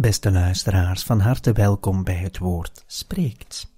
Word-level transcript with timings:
Beste 0.00 0.30
luisteraars, 0.30 1.02
van 1.02 1.20
harte 1.20 1.52
welkom 1.52 2.04
bij 2.04 2.14
het 2.14 2.38
woord 2.38 2.84
spreekt. 2.86 3.72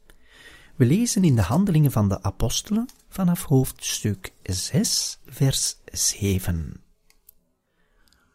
We 0.76 0.84
lezen 0.84 1.24
in 1.24 1.36
de 1.36 1.42
Handelingen 1.42 1.92
van 1.92 2.08
de 2.08 2.22
Apostelen 2.22 2.88
vanaf 3.08 3.45
hoofdstuk 3.45 4.32
6, 4.42 5.18
vers 5.26 5.76
7. 5.84 6.80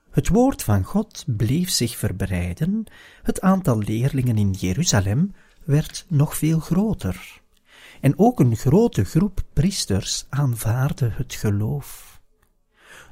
Het 0.09 0.27
woord 0.27 0.63
van 0.63 0.83
God 0.83 1.23
bleef 1.27 1.69
zich 1.69 1.97
verbreiden, 1.97 2.83
het 3.23 3.41
aantal 3.41 3.77
leerlingen 3.77 4.37
in 4.37 4.51
Jeruzalem 4.51 5.33
werd 5.63 6.05
nog 6.07 6.37
veel 6.37 6.59
groter. 6.59 7.41
En 8.01 8.19
ook 8.19 8.39
een 8.39 8.55
grote 8.55 9.03
groep 9.03 9.43
priesters 9.53 10.25
aanvaarde 10.29 11.09
het 11.13 11.33
geloof. 11.33 12.21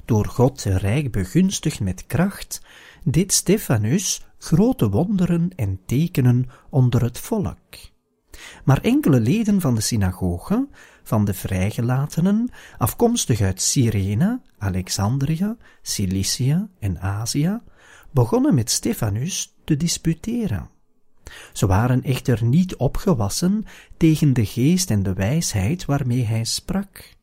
Door 0.04 0.26
God 0.26 0.62
rijk 0.62 1.12
begunstigd 1.12 1.80
met 1.80 2.06
kracht, 2.06 2.60
deed 3.08 3.32
Stefanus 3.32 4.26
grote 4.38 4.88
wonderen 4.90 5.50
en 5.56 5.80
tekenen 5.86 6.48
onder 6.70 7.02
het 7.02 7.18
volk. 7.18 7.74
Maar 8.64 8.80
enkele 8.80 9.20
leden 9.20 9.60
van 9.60 9.74
de 9.74 9.80
synagoge, 9.80 10.68
van 11.02 11.24
de 11.24 11.34
vrijgelatenen, 11.34 12.50
afkomstig 12.78 13.40
uit 13.40 13.62
Cyrene, 13.62 14.40
Alexandrië, 14.58 15.56
Cilicië 15.82 16.68
en 16.78 17.00
Azië, 17.00 17.60
begonnen 18.10 18.54
met 18.54 18.70
Stefanus 18.70 19.54
te 19.64 19.76
disputeren. 19.76 20.70
Ze 21.52 21.66
waren 21.66 22.02
echter 22.02 22.44
niet 22.44 22.76
opgewassen 22.76 23.64
tegen 23.96 24.32
de 24.32 24.46
geest 24.46 24.90
en 24.90 25.02
de 25.02 25.12
wijsheid 25.12 25.84
waarmee 25.84 26.24
hij 26.24 26.44
sprak. 26.44 27.16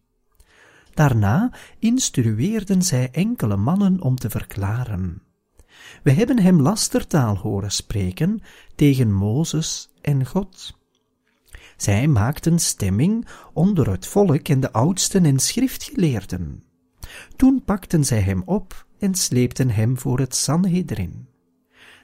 Daarna 0.93 1.51
instrueerden 1.79 2.81
zij 2.81 3.09
enkele 3.11 3.57
mannen 3.57 4.01
om 4.01 4.15
te 4.15 4.29
verklaren. 4.29 5.21
We 6.03 6.11
hebben 6.11 6.39
hem 6.39 6.61
lastertaal 6.61 7.37
horen 7.37 7.71
spreken 7.71 8.41
tegen 8.75 9.13
Mozes 9.13 9.89
en 10.01 10.25
God. 10.25 10.77
Zij 11.77 12.07
maakten 12.07 12.59
stemming 12.59 13.27
onder 13.53 13.89
het 13.89 14.07
volk 14.07 14.47
en 14.47 14.59
de 14.59 14.71
oudsten 14.71 15.25
en 15.25 15.39
schriftgeleerden. 15.39 16.63
Toen 17.35 17.63
pakten 17.65 18.05
zij 18.05 18.21
hem 18.21 18.41
op 18.45 18.85
en 18.99 19.15
sleepten 19.15 19.69
hem 19.69 19.97
voor 19.97 20.19
het 20.19 20.35
Sanhedrin. 20.35 21.27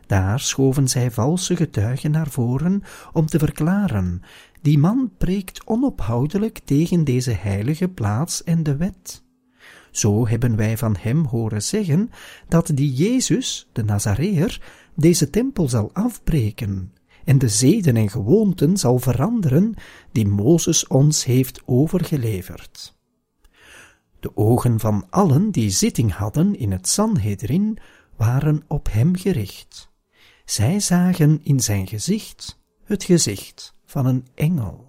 Daar 0.08 0.40
schoven 0.40 0.88
zij 0.88 1.12
valse 1.12 1.56
getuigen 1.56 2.12
naar 2.12 2.30
voren 2.30 2.84
om 3.14 3.26
te 3.26 3.40
verklaren, 3.40 4.22
die 4.62 4.78
man 4.78 5.12
preekt 5.18 5.68
onophoudelijk 5.68 6.60
tegen 6.66 7.04
deze 7.04 7.32
heilige 7.32 7.88
plaats 7.88 8.44
en 8.44 8.64
de 8.64 8.76
wet. 8.76 9.24
Zo 9.92 10.28
hebben 10.28 10.56
wij 10.56 10.78
van 10.78 10.96
hem 11.00 11.26
horen 11.26 11.64
zeggen 11.64 12.10
dat 12.48 12.72
die 12.74 12.94
Jezus, 12.94 13.70
de 13.72 13.84
Nazareër, 13.84 14.62
deze 14.96 15.30
tempel 15.30 15.70
zal 15.70 15.90
afbreken 15.94 16.94
en 17.26 17.38
de 17.38 17.50
zeden 17.50 17.96
en 17.96 18.10
gewoonten 18.10 18.78
zal 18.78 19.00
veranderen 19.00 19.74
die 20.12 20.28
Mozes 20.28 20.88
ons 20.88 21.26
heeft 21.26 21.62
overgeleverd. 21.66 22.98
De 24.20 24.38
ogen 24.38 24.80
van 24.80 25.08
allen 25.10 25.52
die 25.52 25.70
zitting 25.70 26.14
hadden 26.14 26.60
in 26.60 26.72
het 26.72 26.88
Sanhedrin 26.88 27.78
waren 28.18 28.64
op 28.68 28.88
hem 28.92 29.16
gericht. 29.16 29.90
Zij 30.46 30.80
zagen 30.80 31.40
in 31.44 31.60
zijn 31.60 31.88
gezicht 31.88 32.60
het 32.84 33.04
gezicht 33.04 33.74
van 33.86 34.06
een 34.06 34.28
engel. 34.36 34.89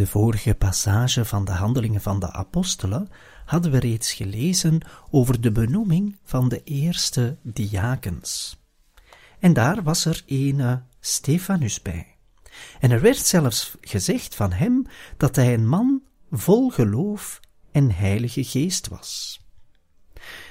De 0.00 0.06
vorige 0.06 0.54
passage 0.54 1.24
van 1.24 1.44
de 1.44 1.52
Handelingen 1.52 2.00
van 2.00 2.20
de 2.20 2.32
Apostelen 2.32 3.08
hadden 3.44 3.70
we 3.70 3.78
reeds 3.78 4.12
gelezen 4.12 4.80
over 5.10 5.40
de 5.40 5.52
benoeming 5.52 6.16
van 6.24 6.48
de 6.48 6.62
eerste 6.64 7.36
diakens. 7.42 8.60
En 9.38 9.52
daar 9.52 9.82
was 9.82 10.04
er 10.04 10.22
een 10.26 10.82
Stefanus 11.00 11.82
bij. 11.82 12.16
En 12.78 12.90
er 12.90 13.00
werd 13.00 13.18
zelfs 13.18 13.76
gezegd 13.80 14.34
van 14.34 14.52
hem 14.52 14.86
dat 15.16 15.36
hij 15.36 15.54
een 15.54 15.68
man 15.68 16.02
vol 16.30 16.70
geloof 16.70 17.40
en 17.72 17.94
heilige 17.94 18.44
geest 18.44 18.88
was. 18.88 19.40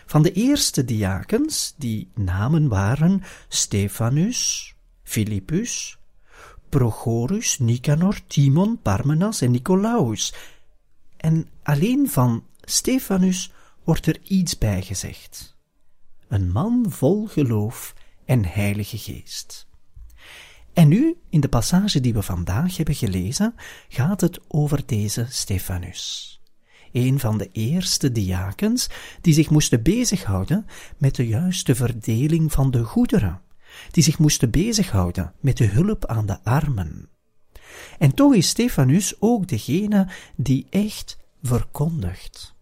Van 0.05 0.21
de 0.21 0.31
eerste 0.31 0.85
diakens, 0.85 1.73
die 1.77 2.11
namen 2.15 2.67
waren 2.67 3.23
Stephanus, 3.47 4.73
Philippus, 5.03 5.98
Prochorus, 6.69 7.59
Nicanor, 7.59 8.19
Timon, 8.27 8.79
Parmenas 8.81 9.41
en 9.41 9.51
Nicolaus. 9.51 10.33
En 11.17 11.49
alleen 11.63 12.09
van 12.09 12.43
Stephanus 12.61 13.51
wordt 13.83 14.05
er 14.05 14.19
iets 14.23 14.57
bij 14.57 14.81
gezegd. 14.81 15.57
Een 16.27 16.51
man 16.51 16.85
vol 16.89 17.27
geloof 17.27 17.93
en 18.25 18.45
heilige 18.45 18.97
geest. 18.97 19.67
En 20.73 20.87
nu, 20.87 21.17
in 21.29 21.39
de 21.39 21.49
passage 21.49 21.99
die 21.99 22.13
we 22.13 22.21
vandaag 22.21 22.77
hebben 22.77 22.95
gelezen, 22.95 23.55
gaat 23.87 24.21
het 24.21 24.39
over 24.47 24.85
deze 24.85 25.25
Stephanus. 25.29 26.41
Een 26.91 27.19
van 27.19 27.37
de 27.37 27.49
eerste 27.51 28.11
diakens 28.11 28.89
die 29.21 29.33
zich 29.33 29.49
moesten 29.49 29.83
bezighouden 29.83 30.65
met 30.97 31.15
de 31.15 31.27
juiste 31.27 31.75
verdeling 31.75 32.51
van 32.51 32.71
de 32.71 32.83
goederen, 32.83 33.41
die 33.91 34.03
zich 34.03 34.19
moesten 34.19 34.49
bezighouden 34.49 35.33
met 35.39 35.57
de 35.57 35.65
hulp 35.65 36.05
aan 36.05 36.25
de 36.25 36.43
armen. 36.43 37.09
En 37.97 38.13
toch 38.13 38.33
is 38.33 38.47
Stefanus 38.47 39.15
ook 39.19 39.47
degene 39.47 40.07
die 40.35 40.67
echt 40.69 41.17
verkondigt. 41.41 42.57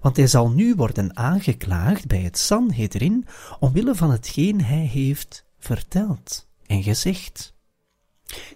Want 0.00 0.16
hij 0.16 0.26
zal 0.26 0.50
nu 0.50 0.74
worden 0.74 1.16
aangeklaagd 1.16 2.06
bij 2.06 2.20
het 2.20 2.38
Sanhedrin 2.38 3.26
omwille 3.60 3.94
van 3.94 4.10
hetgeen 4.10 4.64
hij 4.64 4.86
heeft 4.86 5.44
verteld 5.58 6.48
en 6.66 6.82
gezegd. 6.82 7.54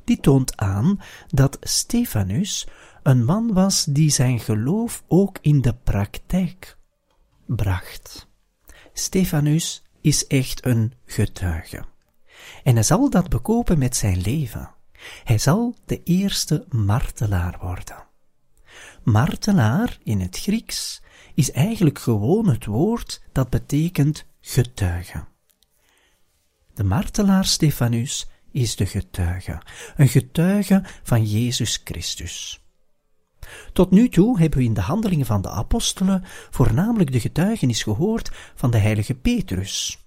Dit 0.05 0.23
toont 0.23 0.57
aan 0.57 1.01
dat 1.29 1.59
Stefanus 1.61 2.67
een 3.03 3.25
man 3.25 3.53
was 3.53 3.85
die 3.85 4.11
zijn 4.11 4.41
geloof 4.41 5.05
ook 5.09 5.39
in 5.41 5.61
de 5.61 5.75
praktijk 5.75 6.79
bracht. 7.47 8.29
Stefanus 8.93 9.86
is 10.07 10.27
echt 10.27 10.67
een 10.67 10.93
getuige. 11.07 11.85
En 12.63 12.75
hij 12.75 12.83
zal 12.83 13.11
dat 13.11 13.29
bekopen 13.29 13.79
met 13.79 13.97
zijn 13.97 14.21
leven. 14.21 14.71
Hij 15.25 15.39
zal 15.39 15.75
de 15.85 16.03
eerste 16.03 16.67
martelaar 16.69 17.59
worden. 17.61 18.07
Martelaar 19.03 19.99
in 20.03 20.21
het 20.21 20.39
Grieks 20.39 21.03
is 21.35 21.51
eigenlijk 21.51 21.99
gewoon 21.99 22.49
het 22.49 22.65
woord 22.65 23.23
dat 23.33 23.51
betekent 23.51 24.25
getuige. 24.41 25.25
De 26.75 26.85
martelaar 26.85 27.45
Stefanus 27.45 28.29
is 28.53 28.77
de 28.77 28.87
getuige, 28.87 29.63
een 29.97 30.09
getuige 30.09 30.83
van 31.03 31.25
Jezus 31.25 31.81
Christus. 31.85 32.66
Tot 33.73 33.91
nu 33.91 34.09
toe 34.09 34.39
hebben 34.39 34.59
we 34.59 34.65
in 34.65 34.75
de 34.75 34.81
handelingen 34.81 35.27
van 35.27 35.43
de 35.43 35.51
apostelen 35.51 36.25
voornamelijk 36.51 37.13
de 37.13 37.21
getuigenis 37.21 37.83
gehoord 37.83 38.31
van 38.55 38.71
de 38.71 38.79
heilige 38.79 39.15
Petrus, 39.15 40.05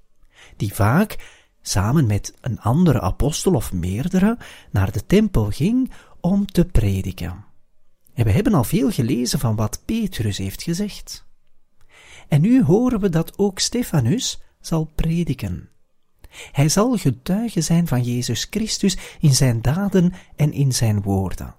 die 0.55 0.73
vaak 0.73 1.17
samen 1.61 2.07
met 2.07 2.33
een 2.41 2.59
andere 2.59 3.01
apostel 3.01 3.53
of 3.53 3.73
meerdere 3.73 4.37
naar 4.71 4.91
de 4.91 5.05
tempel 5.05 5.49
ging 5.51 5.91
om 6.19 6.45
te 6.45 6.65
prediken. 6.65 7.45
En 8.13 8.25
we 8.25 8.31
hebben 8.31 8.53
al 8.53 8.63
veel 8.63 8.91
gelezen 8.91 9.39
van 9.39 9.55
wat 9.55 9.81
Petrus 9.85 10.37
heeft 10.37 10.63
gezegd. 10.63 11.25
En 12.27 12.41
nu 12.41 12.63
horen 12.63 12.99
we 12.99 13.09
dat 13.09 13.37
ook 13.37 13.59
Stefanus 13.59 14.41
zal 14.61 14.89
prediken. 14.95 15.69
Hij 16.51 16.69
zal 16.69 16.97
getuige 16.97 17.61
zijn 17.61 17.87
van 17.87 18.03
Jezus 18.03 18.47
Christus 18.49 18.97
in 19.19 19.35
zijn 19.35 19.61
daden 19.61 20.13
en 20.35 20.51
in 20.51 20.71
zijn 20.71 21.01
woorden. 21.01 21.55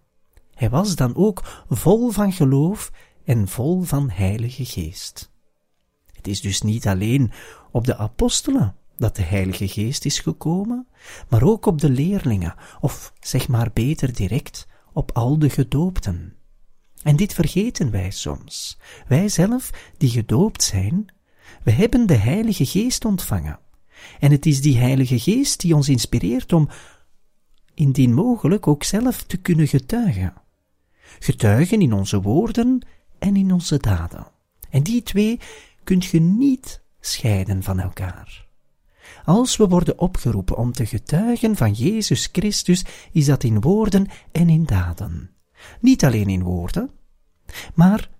Hij 0.60 0.70
was 0.70 0.96
dan 0.96 1.16
ook 1.16 1.64
vol 1.68 2.10
van 2.10 2.32
geloof 2.32 2.92
en 3.24 3.48
vol 3.48 3.82
van 3.82 4.10
Heilige 4.10 4.64
Geest. 4.64 5.30
Het 6.12 6.26
is 6.26 6.40
dus 6.40 6.62
niet 6.62 6.86
alleen 6.86 7.32
op 7.70 7.84
de 7.84 7.96
apostelen 7.96 8.76
dat 8.96 9.16
de 9.16 9.22
Heilige 9.22 9.68
Geest 9.68 10.04
is 10.04 10.18
gekomen, 10.18 10.86
maar 11.28 11.42
ook 11.42 11.66
op 11.66 11.80
de 11.80 11.90
leerlingen, 11.90 12.54
of 12.80 13.12
zeg 13.20 13.48
maar 13.48 13.70
beter 13.72 14.12
direct, 14.14 14.66
op 14.92 15.10
al 15.12 15.38
de 15.38 15.50
gedoopten. 15.50 16.36
En 17.02 17.16
dit 17.16 17.34
vergeten 17.34 17.90
wij 17.90 18.10
soms. 18.10 18.78
Wij 19.08 19.28
zelf, 19.28 19.70
die 19.96 20.10
gedoopt 20.10 20.62
zijn, 20.62 21.14
we 21.62 21.70
hebben 21.70 22.06
de 22.06 22.16
Heilige 22.16 22.66
Geest 22.66 23.04
ontvangen. 23.04 23.58
En 24.18 24.30
het 24.30 24.46
is 24.46 24.60
die 24.60 24.78
Heilige 24.78 25.18
Geest 25.18 25.60
die 25.60 25.74
ons 25.74 25.88
inspireert 25.88 26.52
om, 26.52 26.68
indien 27.74 28.14
mogelijk, 28.14 28.66
ook 28.66 28.84
zelf 28.84 29.22
te 29.22 29.36
kunnen 29.36 29.68
getuigen 29.68 30.48
getuigen 31.18 31.80
in 31.80 31.92
onze 31.92 32.20
woorden 32.20 32.86
en 33.18 33.36
in 33.36 33.52
onze 33.52 33.76
daden. 33.76 34.26
En 34.70 34.82
die 34.82 35.02
twee 35.02 35.40
kunt 35.84 36.04
je 36.04 36.20
niet 36.20 36.82
scheiden 37.00 37.62
van 37.62 37.80
elkaar. 37.80 38.48
Als 39.24 39.56
we 39.56 39.68
worden 39.68 39.98
opgeroepen 39.98 40.56
om 40.56 40.72
te 40.72 40.86
getuigen 40.86 41.56
van 41.56 41.72
Jezus 41.72 42.28
Christus, 42.32 42.84
is 43.12 43.26
dat 43.26 43.44
in 43.44 43.60
woorden 43.60 44.06
en 44.32 44.48
in 44.48 44.64
daden. 44.64 45.30
Niet 45.80 46.04
alleen 46.04 46.28
in 46.28 46.42
woorden, 46.42 46.90
maar 47.74 48.10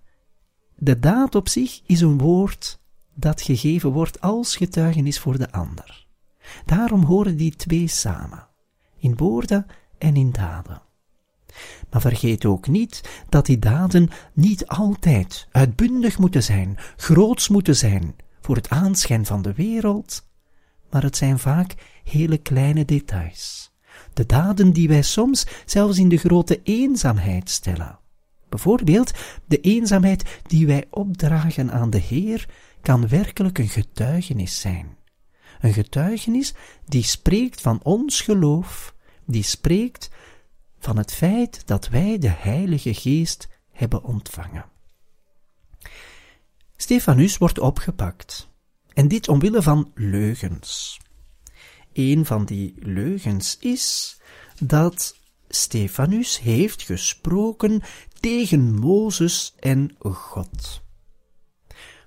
de 0.75 0.99
daad 0.99 1.35
op 1.35 1.49
zich 1.49 1.81
is 1.85 2.01
een 2.01 2.17
woord 2.17 2.79
dat 3.15 3.41
gegeven 3.41 3.91
wordt 3.91 4.21
als 4.21 4.55
getuigenis 4.55 5.19
voor 5.19 5.37
de 5.37 5.51
ander. 5.51 6.07
Daarom 6.65 7.03
horen 7.03 7.37
die 7.37 7.55
twee 7.55 7.87
samen, 7.87 8.47
in 8.97 9.17
woorden 9.17 9.65
en 9.97 10.15
in 10.15 10.31
daden. 10.31 10.81
Maar 11.89 12.01
vergeet 12.01 12.45
ook 12.45 12.67
niet 12.67 13.01
dat 13.29 13.45
die 13.45 13.59
daden 13.59 14.09
niet 14.33 14.67
altijd 14.67 15.47
uitbundig 15.51 16.17
moeten 16.17 16.43
zijn, 16.43 16.77
groots 16.95 17.47
moeten 17.47 17.75
zijn 17.75 18.15
voor 18.41 18.55
het 18.55 18.69
aanschijn 18.69 19.25
van 19.25 19.41
de 19.41 19.53
wereld, 19.53 20.27
maar 20.89 21.03
het 21.03 21.17
zijn 21.17 21.39
vaak 21.39 21.75
hele 22.03 22.37
kleine 22.37 22.85
details. 22.85 23.71
De 24.13 24.25
daden 24.25 24.71
die 24.71 24.87
wij 24.87 25.01
soms 25.01 25.47
zelfs 25.65 25.97
in 25.97 26.09
de 26.09 26.17
grote 26.17 26.59
eenzaamheid 26.63 27.49
stellen. 27.49 27.99
Bijvoorbeeld 28.49 29.11
de 29.45 29.59
eenzaamheid 29.59 30.39
die 30.47 30.67
wij 30.67 30.85
opdragen 30.89 31.71
aan 31.71 31.89
de 31.89 31.97
Heer 31.97 32.47
kan 32.81 33.07
werkelijk 33.07 33.57
een 33.57 33.69
getuigenis 33.69 34.59
zijn. 34.59 34.97
Een 35.59 35.73
getuigenis 35.73 36.53
die 36.85 37.03
spreekt 37.03 37.61
van 37.61 37.79
ons 37.83 38.21
geloof, 38.21 38.95
die 39.25 39.43
spreekt 39.43 40.09
van 40.81 40.97
het 40.97 41.13
feit 41.13 41.67
dat 41.67 41.87
wij 41.87 42.17
de 42.17 42.29
Heilige 42.29 42.93
Geest 42.93 43.47
hebben 43.71 44.03
ontvangen. 44.03 44.65
Stefanus 46.75 47.37
wordt 47.37 47.59
opgepakt, 47.59 48.49
en 48.93 49.07
dit 49.07 49.27
omwille 49.27 49.61
van 49.61 49.91
leugens. 49.95 50.99
Een 51.93 52.25
van 52.25 52.45
die 52.45 52.73
leugens 52.79 53.57
is 53.59 54.17
dat 54.59 55.15
Stefanus 55.49 56.39
heeft 56.39 56.81
gesproken 56.81 57.81
tegen 58.19 58.79
Mozes 58.79 59.53
en 59.59 59.95
God. 59.99 60.81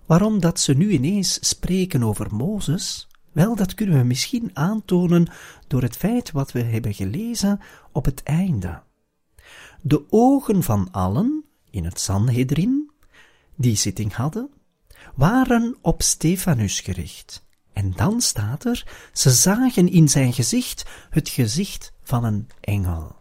Waarom 0.07 0.41
dat 0.41 0.61
ze 0.61 0.75
nu 0.75 0.91
ineens 0.91 1.49
spreken 1.49 2.03
over 2.03 2.35
Mozes? 2.35 3.09
Wel, 3.35 3.57
dat 3.57 3.75
kunnen 3.75 3.99
we 3.99 4.05
misschien 4.05 4.51
aantonen 4.53 5.29
door 5.67 5.83
het 5.83 5.97
feit 5.97 6.31
wat 6.31 6.53
we 6.53 6.63
hebben 6.63 6.95
gelezen 6.95 7.61
op 7.93 8.05
het 8.05 8.23
einde. 8.23 8.83
De 9.83 10.05
ogen 10.11 10.63
van 10.63 10.89
allen 10.91 11.45
in 11.71 11.85
het 11.85 12.01
Sanhedrin, 12.01 12.91
die 13.55 13.77
zitting 13.77 14.13
hadden, 14.13 14.51
waren 15.15 15.77
op 15.81 16.03
Stefanus 16.03 16.81
gericht. 16.81 17.45
En 17.73 17.93
dan 17.93 18.21
staat 18.21 18.65
er, 18.65 18.87
ze 19.13 19.31
zagen 19.31 19.89
in 19.89 20.09
zijn 20.09 20.33
gezicht 20.33 20.85
het 21.11 21.29
gezicht 21.29 21.93
van 22.03 22.25
een 22.25 22.49
engel. 22.61 23.17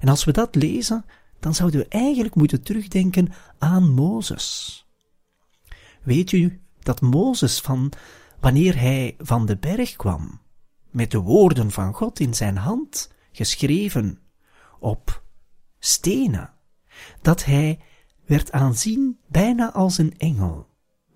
En 0.00 0.08
als 0.08 0.24
we 0.24 0.32
dat 0.32 0.54
lezen, 0.54 1.04
dan 1.40 1.54
zouden 1.54 1.80
we 1.80 1.88
eigenlijk 1.88 2.34
moeten 2.34 2.62
terugdenken 2.62 3.32
aan 3.58 3.90
Mozes. 3.90 4.78
Weet 6.02 6.32
u 6.32 6.60
dat 6.82 7.00
Mozes 7.00 7.60
van 7.60 7.92
wanneer 8.44 8.80
hij 8.80 9.14
van 9.18 9.46
de 9.46 9.56
berg 9.56 9.96
kwam, 9.96 10.40
met 10.90 11.10
de 11.10 11.18
woorden 11.18 11.70
van 11.70 11.94
God 11.94 12.20
in 12.20 12.34
zijn 12.34 12.56
hand, 12.56 13.12
geschreven 13.32 14.18
op 14.78 15.22
stenen, 15.78 16.52
dat 17.22 17.44
hij 17.44 17.80
werd 18.26 18.52
aanzien 18.52 19.18
bijna 19.26 19.72
als 19.72 19.98
een 19.98 20.18
engel. 20.18 20.66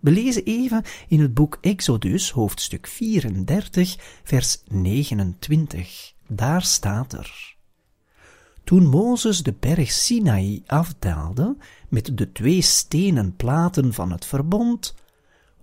We 0.01 0.11
lezen 0.11 0.45
even 0.45 0.85
in 1.09 1.21
het 1.21 1.35
boek 1.35 1.59
Exodus, 1.61 2.31
hoofdstuk 2.31 2.87
34, 2.87 4.21
vers 4.23 4.63
29. 4.67 6.13
Daar 6.29 6.63
staat 6.63 7.13
er. 7.13 7.57
Toen 8.65 8.87
Mozes 8.87 9.43
de 9.43 9.55
berg 9.61 9.91
Sinaï 9.91 10.63
afdaalde 10.67 11.57
met 11.89 12.19
de 12.19 12.33
twee 12.33 12.63
stenen 12.63 13.37
platen 13.37 13.95
van 13.95 14.13
het 14.13 14.25
verbond, 14.25 14.95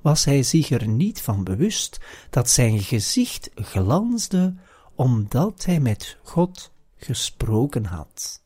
was 0.06 0.26
hij 0.26 0.44
zich 0.44 0.70
er 0.70 0.88
niet 0.88 1.22
van 1.22 1.44
bewust 1.44 2.00
dat 2.30 2.50
zijn 2.50 2.80
gezicht 2.80 3.50
glansde 3.56 4.56
omdat 4.96 5.66
hij 5.66 5.80
met 5.80 6.18
God 6.24 6.72
gesproken 6.96 7.86
had. 7.86 8.44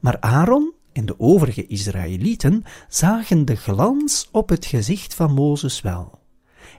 Maar 0.00 0.20
Aaron 0.20 0.72
en 0.92 1.06
de 1.06 1.20
overige 1.20 1.66
Israëlieten 1.66 2.64
zagen 2.88 3.44
de 3.44 3.56
glans 3.56 4.28
op 4.32 4.48
het 4.48 4.66
gezicht 4.66 5.14
van 5.14 5.32
Mozes 5.32 5.80
wel, 5.80 6.20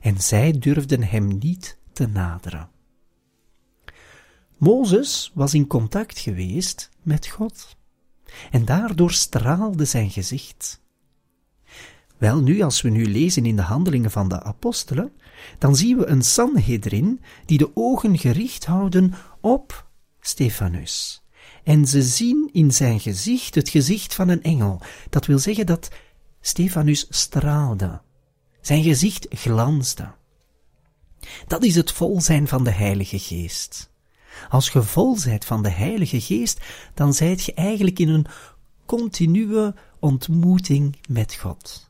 en 0.01 0.21
zij 0.21 0.51
durfden 0.51 1.03
hem 1.03 1.37
niet 1.37 1.77
te 1.93 2.07
naderen. 2.07 2.69
Mozes 4.57 5.31
was 5.33 5.53
in 5.53 5.67
contact 5.67 6.19
geweest 6.19 6.89
met 7.01 7.27
God, 7.27 7.75
en 8.51 8.65
daardoor 8.65 9.11
straalde 9.11 9.85
zijn 9.85 10.09
gezicht. 10.09 10.83
Wel 12.17 12.41
nu, 12.41 12.61
als 12.61 12.81
we 12.81 12.89
nu 12.89 13.05
lezen 13.05 13.45
in 13.45 13.55
de 13.55 13.61
handelingen 13.61 14.11
van 14.11 14.29
de 14.29 14.43
apostelen, 14.43 15.11
dan 15.57 15.75
zien 15.75 15.97
we 15.97 16.05
een 16.05 16.21
Sanhedrin 16.21 17.21
die 17.45 17.57
de 17.57 17.71
ogen 17.73 18.17
gericht 18.17 18.65
houden 18.65 19.13
op 19.41 19.87
Stefanus. 20.19 21.23
En 21.63 21.87
ze 21.87 22.01
zien 22.01 22.49
in 22.51 22.71
zijn 22.71 22.99
gezicht 22.99 23.55
het 23.55 23.69
gezicht 23.69 24.13
van 24.13 24.29
een 24.29 24.43
engel. 24.43 24.81
Dat 25.09 25.25
wil 25.25 25.39
zeggen 25.39 25.65
dat 25.65 25.89
Stefanus 26.41 27.05
straalde. 27.09 28.01
Zijn 28.61 28.83
gezicht 28.83 29.27
glansde. 29.29 30.11
Dat 31.47 31.63
is 31.63 31.75
het 31.75 31.91
vol 31.91 32.21
zijn 32.21 32.47
van 32.47 32.63
de 32.63 32.71
Heilige 32.71 33.19
Geest. 33.19 33.89
Als 34.49 34.69
je 34.69 34.81
vol 34.81 35.17
zijt 35.17 35.45
van 35.45 35.63
de 35.63 35.69
Heilige 35.69 36.21
Geest, 36.21 36.59
dan 36.93 37.13
zijt 37.13 37.43
je 37.43 37.53
eigenlijk 37.53 37.99
in 37.99 38.09
een 38.09 38.25
continue 38.85 39.73
ontmoeting 39.99 40.97
met 41.07 41.35
God. 41.35 41.89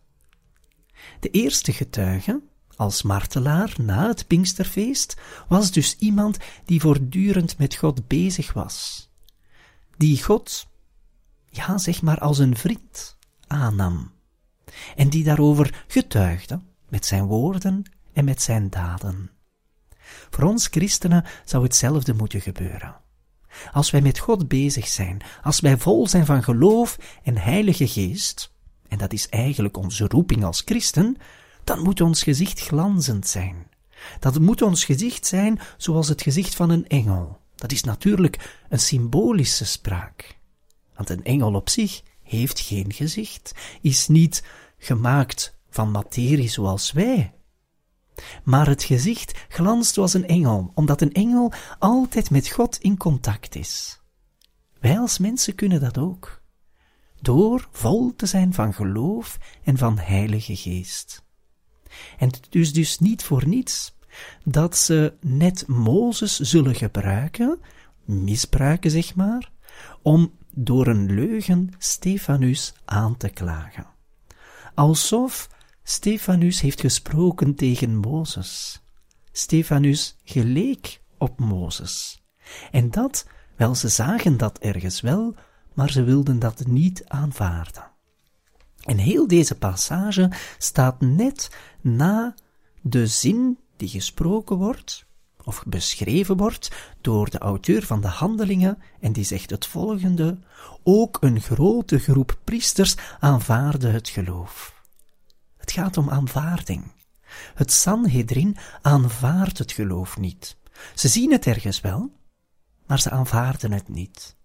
De 1.25 1.32
eerste 1.32 1.74
getuige, 1.74 2.41
als 2.75 3.01
martelaar 3.01 3.74
na 3.82 4.08
het 4.08 4.27
Pinksterfeest, 4.27 5.15
was 5.48 5.72
dus 5.72 5.96
iemand 5.98 6.38
die 6.65 6.79
voortdurend 6.79 7.58
met 7.58 7.75
God 7.75 8.08
bezig 8.08 8.53
was. 8.53 9.10
Die 9.98 10.24
God, 10.24 10.67
ja 11.50 11.77
zeg 11.77 12.01
maar 12.01 12.20
als 12.20 12.38
een 12.38 12.55
vriend, 12.55 13.17
aannam. 13.48 14.12
En 14.96 15.10
die 15.10 15.24
daarover 15.24 15.84
getuigde, 15.88 16.60
met 16.89 17.05
zijn 17.05 17.25
woorden 17.25 17.91
en 18.13 18.25
met 18.25 18.41
zijn 18.41 18.70
daden. 18.70 19.32
Voor 20.29 20.44
ons 20.44 20.67
christenen 20.67 21.25
zou 21.46 21.63
hetzelfde 21.63 22.13
moeten 22.13 22.41
gebeuren. 22.41 22.96
Als 23.72 23.91
wij 23.91 24.01
met 24.01 24.20
God 24.20 24.48
bezig 24.48 24.88
zijn, 24.88 25.22
als 25.44 25.60
wij 25.60 25.77
vol 25.77 26.08
zijn 26.08 26.25
van 26.25 26.44
geloof 26.44 26.98
en 27.24 27.38
heilige 27.38 27.88
geest, 27.88 28.53
en 28.87 28.97
dat 28.97 29.13
is 29.13 29.29
eigenlijk 29.29 29.77
onze 29.77 30.07
roeping 30.07 30.43
als 30.43 30.61
christen, 30.65 31.17
dan 31.63 31.83
moet 31.83 32.01
ons 32.01 32.23
gezicht 32.23 32.59
glanzend 32.59 33.27
zijn. 33.27 33.67
Dat 34.19 34.39
moet 34.39 34.61
ons 34.61 34.85
gezicht 34.85 35.25
zijn 35.27 35.59
zoals 35.77 36.07
het 36.07 36.21
gezicht 36.21 36.55
van 36.55 36.69
een 36.69 36.87
engel. 36.87 37.39
Dat 37.55 37.71
is 37.71 37.83
natuurlijk 37.83 38.63
een 38.69 38.79
symbolische 38.79 39.65
spraak. 39.65 40.37
Want 40.95 41.09
een 41.09 41.23
engel 41.23 41.53
op 41.53 41.69
zich 41.69 42.01
heeft 42.23 42.59
geen 42.59 42.93
gezicht, 42.93 43.51
is 43.81 44.07
niet 44.07 44.43
gemaakt 44.77 45.57
van 45.69 45.91
materie 45.91 46.49
zoals 46.49 46.91
wij. 46.91 47.33
Maar 48.43 48.67
het 48.67 48.83
gezicht 48.83 49.45
glanst 49.49 49.97
als 49.97 50.13
een 50.13 50.27
engel, 50.27 50.71
omdat 50.73 51.01
een 51.01 51.13
engel 51.13 51.51
altijd 51.79 52.29
met 52.29 52.49
God 52.49 52.77
in 52.77 52.97
contact 52.97 53.55
is. 53.55 53.99
Wij 54.79 54.99
als 54.99 55.17
mensen 55.17 55.55
kunnen 55.55 55.81
dat 55.81 55.97
ook, 55.97 56.41
door 57.25 57.67
vol 57.72 58.15
te 58.15 58.25
zijn 58.25 58.53
van 58.53 58.74
geloof 58.74 59.38
en 59.63 59.77
van 59.77 59.98
Heilige 59.98 60.55
Geest. 60.55 61.24
En 62.17 62.27
het 62.27 62.48
is 62.50 62.74
dus 62.74 63.00
niet 63.00 63.24
voor 63.24 63.48
niets 63.48 63.96
dat 64.44 64.77
ze 64.77 65.13
net 65.22 65.67
Mozes 65.67 66.39
zullen 66.39 66.75
gebruiken, 66.75 67.60
misbruiken 68.05 68.91
zeg 68.91 69.15
maar, 69.15 69.51
om 70.01 70.32
door 70.51 70.88
een 70.88 71.13
leugen 71.13 71.70
Stefanus 71.77 72.74
aan 72.86 73.17
te 73.17 73.29
klagen. 73.29 73.88
Alsof 74.74 75.50
Stefanus 75.84 76.62
heeft 76.62 76.82
gesproken 76.82 77.55
tegen 77.55 77.96
Mozes. 77.96 78.82
Stefanus 79.32 80.17
geleek 80.24 81.01
op 81.17 81.39
Mozes. 81.39 82.24
En 82.72 82.91
dat, 82.91 83.27
wel, 83.55 83.75
ze 83.75 83.88
zagen 83.88 84.38
dat 84.38 84.58
ergens 84.60 85.01
wel, 85.01 85.36
maar 85.75 85.89
ze 85.89 86.03
wilden 86.03 86.39
dat 86.39 86.65
niet 86.67 87.03
aanvaarden. 87.08 87.91
En 88.86 88.98
heel 88.98 89.27
deze 89.27 89.58
passage 89.58 90.32
staat 90.58 91.01
net 91.01 91.50
na 91.82 92.36
de 92.82 93.08
zin 93.08 93.58
die 93.75 93.89
gesproken 93.89 94.58
wordt, 94.58 95.05
of 95.44 95.63
beschreven 95.67 96.38
wordt 96.38 96.96
door 97.01 97.29
de 97.29 97.38
auteur 97.38 97.86
van 97.86 98.01
de 98.01 98.08
handelingen, 98.08 98.77
en 99.00 99.13
die 99.13 99.24
zegt 99.24 99.50
het 99.50 99.65
volgende, 99.65 100.38
ook 100.84 101.17
een 101.22 101.41
grote 101.41 102.00
groep 102.00 102.39
priesters 102.44 102.96
aanvaarde 103.20 103.88
het 103.88 104.10
geloof. 104.10 104.84
Het 105.58 105.72
gaat 105.72 105.98
om 105.98 106.10
aanvaarding. 106.10 106.91
Het 107.55 107.72
Sanhedrin 107.72 108.58
aanvaardt 108.82 109.58
het 109.58 109.72
geloof 109.72 110.17
niet. 110.17 110.58
Ze 110.96 111.08
zien 111.08 111.32
het 111.32 111.46
ergens 111.46 111.82
wel, 111.82 112.12
maar 112.86 113.00
ze 113.00 113.10
aanvaarden 113.10 113.72
het 113.72 113.88
niet. 113.88 114.36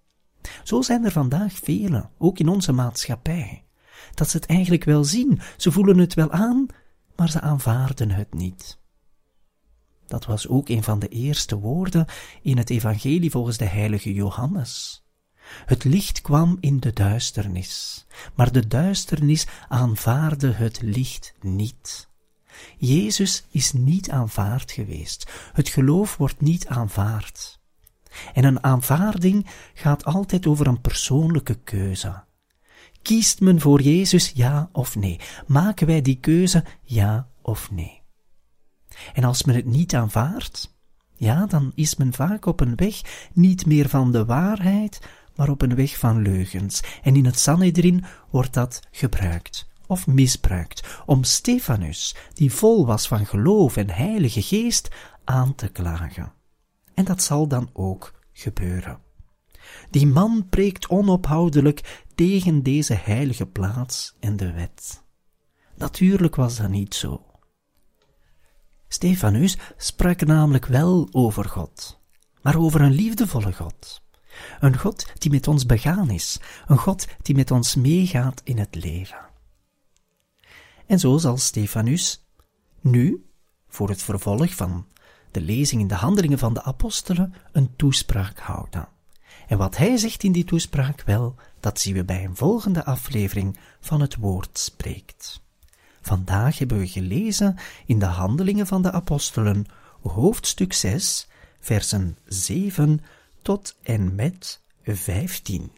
Zo 0.64 0.82
zijn 0.82 1.04
er 1.04 1.12
vandaag 1.12 1.52
velen, 1.52 2.10
ook 2.18 2.38
in 2.38 2.48
onze 2.48 2.72
maatschappij, 2.72 3.64
dat 4.14 4.30
ze 4.30 4.36
het 4.36 4.46
eigenlijk 4.46 4.84
wel 4.84 5.04
zien, 5.04 5.40
ze 5.56 5.72
voelen 5.72 5.98
het 5.98 6.14
wel 6.14 6.30
aan, 6.30 6.66
maar 7.16 7.30
ze 7.30 7.40
aanvaarden 7.40 8.10
het 8.10 8.34
niet. 8.34 8.78
Dat 10.06 10.26
was 10.26 10.48
ook 10.48 10.68
een 10.68 10.82
van 10.82 10.98
de 10.98 11.08
eerste 11.08 11.58
woorden 11.58 12.06
in 12.42 12.58
het 12.58 12.70
evangelie 12.70 13.30
volgens 13.30 13.56
de 13.56 13.64
heilige 13.64 14.12
Johannes. 14.12 15.04
Het 15.66 15.84
licht 15.84 16.20
kwam 16.20 16.56
in 16.60 16.80
de 16.80 16.92
duisternis, 16.92 18.06
maar 18.34 18.52
de 18.52 18.66
duisternis 18.66 19.46
aanvaarde 19.68 20.52
het 20.52 20.82
licht 20.82 21.34
niet. 21.40 22.08
Jezus 22.78 23.44
is 23.50 23.72
niet 23.72 24.10
aanvaard 24.10 24.72
geweest. 24.72 25.30
Het 25.52 25.68
geloof 25.68 26.16
wordt 26.16 26.40
niet 26.40 26.66
aanvaard. 26.66 27.59
En 28.34 28.44
een 28.44 28.64
aanvaarding 28.64 29.46
gaat 29.74 30.04
altijd 30.04 30.46
over 30.46 30.66
een 30.66 30.80
persoonlijke 30.80 31.54
keuze. 31.54 32.22
Kiest 33.02 33.40
men 33.40 33.60
voor 33.60 33.80
Jezus 33.80 34.32
ja 34.34 34.68
of 34.72 34.96
nee? 34.96 35.20
Maken 35.46 35.86
wij 35.86 36.02
die 36.02 36.20
keuze 36.20 36.64
ja 36.82 37.28
of 37.42 37.70
nee? 37.70 38.02
En 39.12 39.24
als 39.24 39.44
men 39.44 39.54
het 39.54 39.66
niet 39.66 39.94
aanvaardt, 39.94 40.74
ja, 41.16 41.46
dan 41.46 41.72
is 41.74 41.96
men 41.96 42.12
vaak 42.12 42.46
op 42.46 42.60
een 42.60 42.76
weg 42.76 43.28
niet 43.32 43.66
meer 43.66 43.88
van 43.88 44.12
de 44.12 44.24
waarheid, 44.24 45.00
maar 45.36 45.48
op 45.48 45.62
een 45.62 45.74
weg 45.74 45.98
van 45.98 46.22
leugens. 46.22 46.82
En 47.02 47.16
in 47.16 47.24
het 47.24 47.38
Sanhedrin 47.38 48.04
wordt 48.30 48.54
dat 48.54 48.80
gebruikt 48.90 49.68
of 49.86 50.06
misbruikt 50.06 51.02
om 51.06 51.24
Stefanus, 51.24 52.16
die 52.34 52.52
vol 52.52 52.86
was 52.86 53.08
van 53.08 53.26
geloof 53.26 53.76
en 53.76 53.90
heilige 53.90 54.42
geest, 54.42 54.88
aan 55.24 55.54
te 55.54 55.68
klagen. 55.68 56.32
En 57.00 57.06
dat 57.06 57.22
zal 57.22 57.46
dan 57.46 57.70
ook 57.72 58.14
gebeuren. 58.32 59.00
Die 59.90 60.06
man 60.06 60.46
preekt 60.48 60.88
onophoudelijk 60.88 62.04
tegen 62.14 62.62
deze 62.62 62.94
heilige 62.94 63.46
plaats 63.46 64.16
en 64.18 64.36
de 64.36 64.52
wet. 64.52 65.02
Natuurlijk 65.76 66.36
was 66.36 66.56
dat 66.56 66.68
niet 66.68 66.94
zo. 66.94 67.24
Stefanus 68.88 69.58
sprak 69.76 70.20
namelijk 70.26 70.66
wel 70.66 71.08
over 71.12 71.44
God, 71.44 72.00
maar 72.42 72.56
over 72.58 72.80
een 72.80 72.92
liefdevolle 72.92 73.52
God. 73.52 74.02
Een 74.60 74.78
God 74.78 75.06
die 75.18 75.30
met 75.30 75.48
ons 75.48 75.66
begaan 75.66 76.10
is, 76.10 76.40
een 76.66 76.78
God 76.78 77.06
die 77.22 77.34
met 77.34 77.50
ons 77.50 77.74
meegaat 77.74 78.40
in 78.44 78.58
het 78.58 78.74
leven. 78.74 79.28
En 80.86 80.98
zo 80.98 81.18
zal 81.18 81.36
Stefanus 81.36 82.24
nu, 82.80 83.30
voor 83.68 83.88
het 83.88 84.02
vervolg 84.02 84.54
van 84.54 84.86
de 85.30 85.40
lezing 85.40 85.80
in 85.80 85.88
de 85.88 85.94
handelingen 85.94 86.38
van 86.38 86.54
de 86.54 86.62
apostelen, 86.62 87.34
een 87.52 87.76
toespraak 87.76 88.38
houden. 88.38 88.88
En 89.46 89.58
wat 89.58 89.76
hij 89.76 89.96
zegt 89.96 90.22
in 90.22 90.32
die 90.32 90.44
toespraak 90.44 91.02
wel, 91.02 91.34
dat 91.60 91.80
zien 91.80 91.94
we 91.94 92.04
bij 92.04 92.24
een 92.24 92.36
volgende 92.36 92.84
aflevering 92.84 93.58
van 93.80 94.00
het 94.00 94.16
woord 94.16 94.58
spreekt. 94.58 95.40
Vandaag 96.00 96.58
hebben 96.58 96.78
we 96.78 96.88
gelezen 96.88 97.56
in 97.86 97.98
de 97.98 98.06
Handelingen 98.06 98.66
van 98.66 98.82
de 98.82 98.92
Apostelen, 98.92 99.66
hoofdstuk 100.02 100.72
6, 100.72 101.28
versen 101.60 102.16
7 102.26 103.00
tot 103.42 103.76
en 103.82 104.14
met 104.14 104.60
15. 104.84 105.72